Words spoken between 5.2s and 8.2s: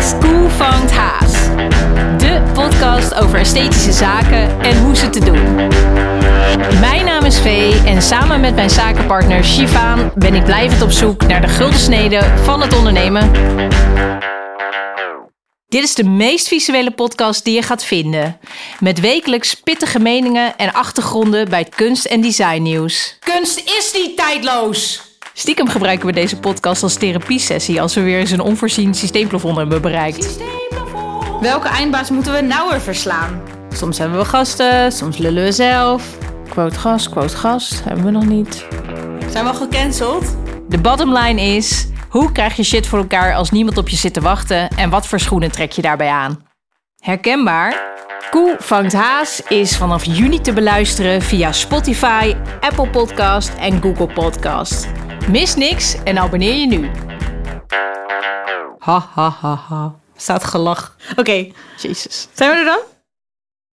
doen. Mijn naam is Vee en